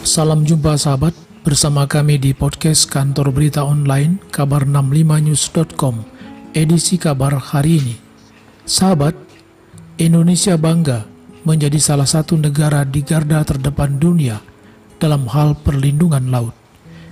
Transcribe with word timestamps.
Salam 0.00 0.48
jumpa 0.48 0.80
sahabat 0.80 1.12
bersama 1.44 1.84
kami 1.84 2.16
di 2.16 2.32
podcast 2.32 2.88
kantor 2.88 3.36
berita 3.36 3.60
online 3.60 4.16
kabar65news.com 4.32 6.08
edisi 6.56 6.96
kabar 6.96 7.36
hari 7.36 7.84
ini. 7.84 7.96
Sahabat, 8.64 9.12
Indonesia 10.00 10.56
bangga 10.56 11.04
menjadi 11.44 11.76
salah 11.76 12.08
satu 12.08 12.40
negara 12.40 12.88
di 12.88 13.04
garda 13.04 13.44
terdepan 13.44 14.00
dunia 14.00 14.40
dalam 14.96 15.28
hal 15.28 15.60
perlindungan 15.60 16.32
laut. 16.32 16.56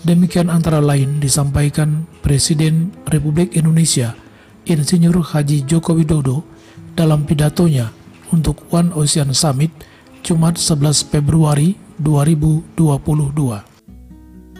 Demikian 0.00 0.48
antara 0.48 0.80
lain 0.80 1.20
disampaikan 1.20 2.08
Presiden 2.24 2.96
Republik 3.12 3.52
Indonesia 3.60 4.16
Insinyur 4.64 5.20
Haji 5.20 5.68
Joko 5.68 5.92
Widodo 5.92 6.48
dalam 6.96 7.28
pidatonya 7.28 7.92
untuk 8.32 8.72
One 8.72 8.88
Ocean 8.96 9.36
Summit 9.36 9.68
Jumat 10.24 10.56
11 10.56 11.12
Februari 11.12 11.89
2022. 12.00 12.80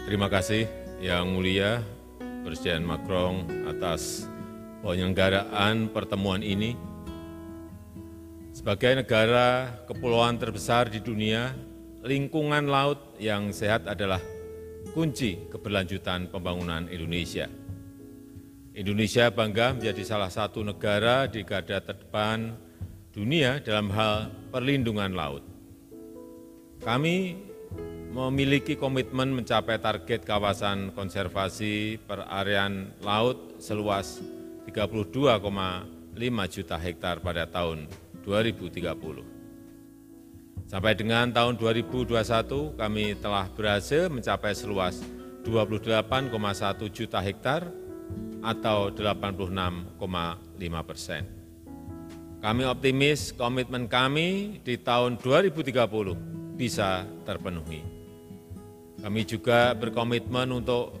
Terima 0.05 0.29
kasih 0.29 0.69
Yang 1.01 1.25
Mulia 1.25 1.81
Presiden 2.45 2.85
Macron 2.85 3.49
atas 3.65 4.29
penyelenggaraan 4.85 5.89
pertemuan 5.89 6.45
ini. 6.45 6.77
Sebagai 8.53 9.01
negara 9.01 9.73
kepulauan 9.89 10.37
terbesar 10.37 10.93
di 10.93 11.01
dunia, 11.01 11.57
lingkungan 12.05 12.69
laut 12.69 13.17
yang 13.17 13.49
sehat 13.49 13.89
adalah 13.89 14.21
kunci 14.93 15.49
keberlanjutan 15.49 16.29
pembangunan 16.29 16.85
Indonesia. 16.93 17.49
Indonesia 18.77 19.33
bangga 19.33 19.81
menjadi 19.81 20.05
salah 20.05 20.29
satu 20.29 20.61
negara 20.61 21.25
di 21.25 21.41
garda 21.41 21.81
terdepan 21.81 22.53
dunia 23.09 23.57
dalam 23.65 23.89
hal 23.89 24.29
perlindungan 24.53 25.17
laut. 25.17 25.50
Kami 26.81 27.37
memiliki 28.09 28.73
komitmen 28.73 29.37
mencapai 29.37 29.77
target 29.77 30.25
kawasan 30.25 30.89
konservasi 30.97 32.01
perarian 32.09 32.89
laut 33.05 33.61
seluas 33.61 34.17
32,5 34.65 35.45
juta 36.49 36.77
hektar 36.81 37.21
pada 37.21 37.45
tahun 37.45 37.85
2030. 38.25 38.81
Sampai 40.65 40.97
dengan 40.97 41.29
tahun 41.29 41.61
2021, 41.61 42.73
kami 42.73 43.13
telah 43.13 43.45
berhasil 43.53 44.09
mencapai 44.09 44.57
seluas 44.57 45.05
28,1 45.45 46.09
juta 46.89 47.21
hektar 47.21 47.69
atau 48.41 48.89
86,5 48.89 50.01
persen. 50.81 51.29
Kami 52.41 52.65
optimis 52.65 53.29
komitmen 53.37 53.85
kami 53.85 54.57
di 54.65 54.81
tahun 54.81 55.21
2030 55.21 56.40
bisa 56.61 57.09
terpenuhi. 57.25 57.81
Kami 59.01 59.25
juga 59.25 59.73
berkomitmen 59.73 60.61
untuk 60.61 60.93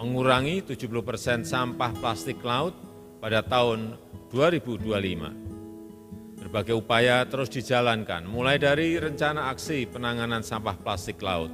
mengurangi 0.00 0.64
70 0.64 0.88
persen 1.04 1.44
sampah 1.44 1.92
plastik 2.00 2.40
laut 2.40 2.72
pada 3.20 3.44
tahun 3.44 4.00
2025. 4.32 6.40
Berbagai 6.40 6.72
upaya 6.72 7.20
terus 7.28 7.52
dijalankan, 7.52 8.24
mulai 8.24 8.56
dari 8.56 8.96
rencana 8.96 9.52
aksi 9.52 9.92
penanganan 9.92 10.40
sampah 10.40 10.80
plastik 10.80 11.20
laut, 11.20 11.52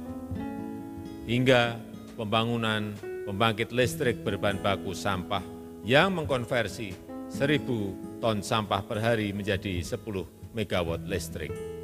hingga 1.27 1.75
pembangunan 2.15 2.95
pembangkit 3.27 3.75
listrik 3.75 4.23
berbahan 4.23 4.63
baku 4.63 4.95
sampah 4.95 5.43
yang 5.83 6.15
mengkonversi 6.15 6.95
1.000 7.29 8.23
ton 8.23 8.41
sampah 8.41 8.81
per 8.81 8.97
hari 9.03 9.35
menjadi 9.35 9.83
10 9.83 10.55
megawatt 10.57 11.05
listrik. 11.05 11.78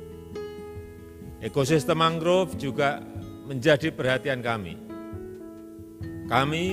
Ekosistem 1.44 2.00
mangrove 2.00 2.56
juga 2.56 3.04
menjadi 3.46 3.92
perhatian 3.92 4.40
kami. 4.40 4.80
Kami 6.26 6.66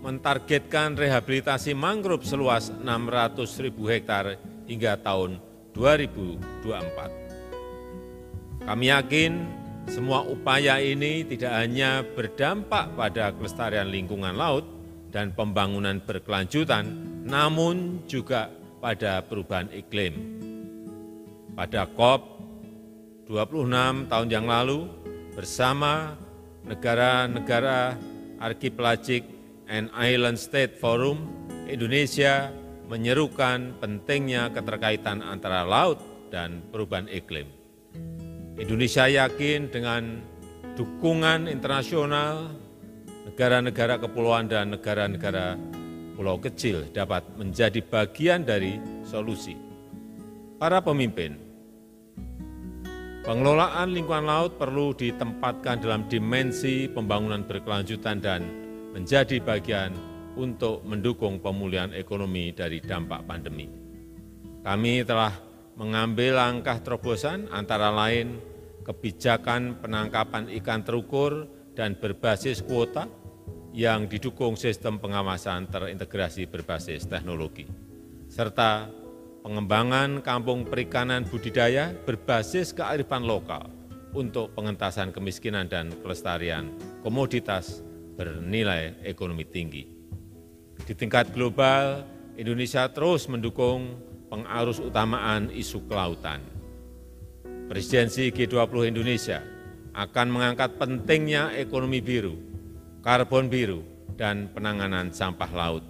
mentargetkan 0.00 0.96
rehabilitasi 0.96 1.76
mangrove 1.76 2.24
seluas 2.24 2.72
600 2.72 3.64
ribu 3.64 3.88
hektar 3.88 4.36
hingga 4.66 4.96
tahun 5.00 5.40
2024. 5.72 8.66
Kami 8.66 8.86
yakin 8.92 9.32
semua 9.88 10.22
upaya 10.22 10.78
ini 10.78 11.24
tidak 11.24 11.52
hanya 11.56 12.04
berdampak 12.04 12.92
pada 12.94 13.32
kelestarian 13.34 13.88
lingkungan 13.88 14.36
laut 14.36 14.62
dan 15.10 15.34
pembangunan 15.34 15.98
berkelanjutan, 15.98 16.86
namun 17.26 18.06
juga 18.06 18.46
pada 18.78 19.18
perubahan 19.24 19.66
iklim. 19.74 20.38
Pada 21.58 21.90
COP 21.90 22.39
26 23.30 24.10
tahun 24.10 24.26
yang 24.26 24.50
lalu 24.50 24.90
bersama 25.38 26.18
negara-negara 26.66 27.94
Archipelagic 28.42 29.22
and 29.70 29.86
Island 29.94 30.34
State 30.34 30.82
Forum, 30.82 31.30
Indonesia 31.70 32.50
menyerukan 32.90 33.78
pentingnya 33.78 34.50
keterkaitan 34.50 35.22
antara 35.22 35.62
laut 35.62 36.02
dan 36.34 36.58
perubahan 36.74 37.06
iklim. 37.06 37.46
Indonesia 38.58 39.06
yakin 39.06 39.70
dengan 39.70 40.18
dukungan 40.74 41.46
internasional, 41.46 42.50
negara-negara 43.30 44.02
kepulauan 44.02 44.50
dan 44.50 44.74
negara-negara 44.74 45.54
pulau 46.18 46.34
kecil 46.42 46.90
dapat 46.90 47.22
menjadi 47.38 47.78
bagian 47.78 48.42
dari 48.42 48.82
solusi. 49.06 49.54
Para 50.58 50.82
pemimpin 50.82 51.49
Pengelolaan 53.30 53.94
lingkungan 53.94 54.26
laut 54.26 54.58
perlu 54.58 54.90
ditempatkan 54.90 55.78
dalam 55.78 56.10
dimensi 56.10 56.90
pembangunan 56.90 57.46
berkelanjutan 57.46 58.18
dan 58.18 58.42
menjadi 58.90 59.38
bagian 59.38 59.94
untuk 60.34 60.82
mendukung 60.82 61.38
pemulihan 61.38 61.94
ekonomi 61.94 62.50
dari 62.50 62.82
dampak 62.82 63.22
pandemi. 63.30 63.70
Kami 64.66 65.06
telah 65.06 65.30
mengambil 65.78 66.42
langkah 66.42 66.82
terobosan 66.82 67.46
antara 67.54 67.94
lain 67.94 68.34
kebijakan 68.82 69.78
penangkapan 69.78 70.50
ikan 70.58 70.82
terukur 70.82 71.46
dan 71.78 72.02
berbasis 72.02 72.66
kuota 72.66 73.06
yang 73.70 74.10
didukung 74.10 74.58
sistem 74.58 74.98
pengawasan 74.98 75.70
terintegrasi 75.70 76.50
berbasis 76.50 77.06
teknologi, 77.06 77.62
serta 78.26 78.90
pengembangan 79.40 80.20
kampung 80.20 80.68
perikanan 80.68 81.24
budidaya 81.24 81.96
berbasis 82.04 82.76
kearifan 82.76 83.24
lokal 83.24 83.72
untuk 84.12 84.52
pengentasan 84.52 85.14
kemiskinan 85.14 85.70
dan 85.70 85.94
kelestarian 86.02 86.74
komoditas 87.00 87.80
bernilai 88.18 89.00
ekonomi 89.06 89.48
tinggi. 89.48 89.84
Di 90.84 90.92
tingkat 90.92 91.32
global, 91.32 92.04
Indonesia 92.36 92.88
terus 92.90 93.28
mendukung 93.30 93.96
pengarus 94.28 94.82
utamaan 94.82 95.48
isu 95.52 95.86
kelautan. 95.86 96.42
Presidensi 97.70 98.34
G20 98.34 98.90
Indonesia 98.90 99.38
akan 99.94 100.26
mengangkat 100.30 100.74
pentingnya 100.74 101.54
ekonomi 101.54 102.02
biru, 102.02 102.34
karbon 103.00 103.46
biru, 103.46 103.86
dan 104.18 104.50
penanganan 104.50 105.14
sampah 105.14 105.50
laut. 105.54 105.84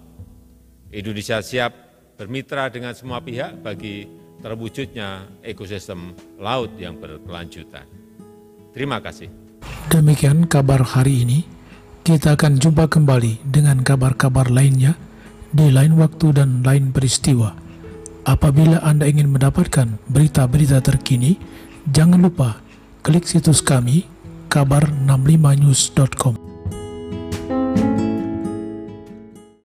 Indonesia 0.93 1.41
siap 1.41 1.80
bermitra 2.21 2.69
dengan 2.69 2.93
semua 2.93 3.17
pihak 3.17 3.65
bagi 3.65 4.05
terwujudnya 4.45 5.41
ekosistem 5.41 6.13
laut 6.37 6.77
yang 6.77 7.01
berkelanjutan. 7.01 7.89
Terima 8.77 9.01
kasih. 9.01 9.33
Demikian 9.89 10.45
kabar 10.45 10.85
hari 10.85 11.25
ini. 11.25 11.39
Kita 12.01 12.33
akan 12.33 12.57
jumpa 12.57 12.89
kembali 12.89 13.45
dengan 13.45 13.81
kabar-kabar 13.85 14.49
lainnya 14.49 14.97
di 15.53 15.69
lain 15.69 15.97
waktu 15.97 16.33
dan 16.33 16.65
lain 16.65 16.89
peristiwa. 16.89 17.53
Apabila 18.25 18.81
Anda 18.81 19.05
ingin 19.05 19.29
mendapatkan 19.29 20.01
berita-berita 20.09 20.81
terkini, 20.81 21.37
jangan 21.89 22.25
lupa 22.25 22.57
klik 23.05 23.29
situs 23.29 23.61
kami 23.61 24.09
kabar65news.com. 24.49 26.40